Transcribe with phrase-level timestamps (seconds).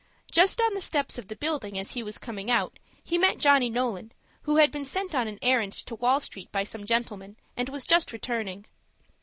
[0.31, 3.69] Just on the steps of the building, as he was coming out, he met Johnny
[3.69, 4.11] Nolan,
[4.45, 7.85] who had been sent on an errand to Wall Street by some gentleman, and was
[7.85, 8.65] just returning.